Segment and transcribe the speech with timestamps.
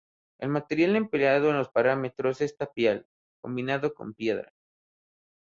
[0.39, 3.05] El material empleado en los paramentos es tapial,
[3.39, 4.51] combinado con piedra.